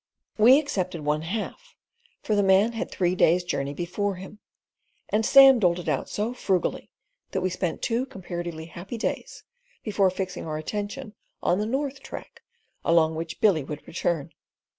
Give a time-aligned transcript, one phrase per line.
[0.39, 1.75] We accepted one half,
[2.23, 4.39] for the man had a three days, journey before him,
[5.09, 6.89] and Sam doled it out so frugally
[7.33, 9.43] that we spent two comparatively happy days
[9.83, 12.41] before fixing our attention on the north track,
[12.83, 14.33] along which Billy would return.